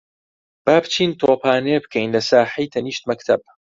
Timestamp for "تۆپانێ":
1.19-1.75